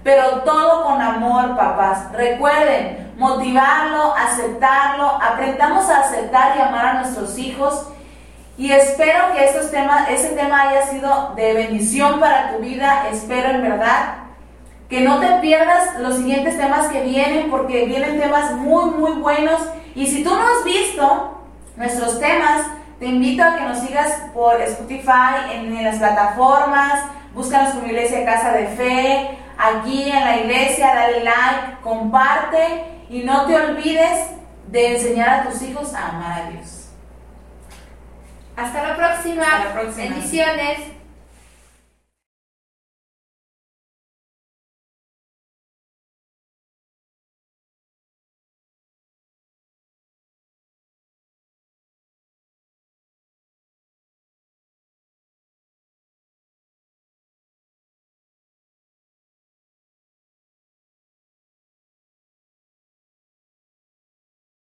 [0.03, 2.13] Pero todo con amor, papás.
[2.13, 7.87] Recuerden, motivarlo, aceptarlo, aprendamos a aceptar y amar a nuestros hijos.
[8.59, 13.09] Y espero que estos temas, ese tema haya sido de bendición para tu vida.
[13.11, 14.30] Espero en verdad
[14.91, 19.61] que no te pierdas los siguientes temas que vienen, porque vienen temas muy, muy buenos.
[19.95, 21.41] Y si tú no has visto
[21.81, 22.67] nuestros temas.
[23.01, 27.03] Te invito a que nos sigas por Spotify, en, las plataformas,
[27.35, 33.47] búscanos como Iglesia Casa de Fe, aquí en la iglesia, dale like, comparte y no
[33.47, 34.27] te olvides
[34.69, 36.91] de enseñar a tus hijos a amar a Dios.
[38.55, 39.45] Hasta la próxima.
[39.45, 40.11] Hasta la próxima.
[40.11, 41.00] Bendiciones.